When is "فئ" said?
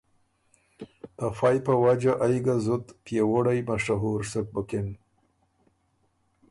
1.37-1.57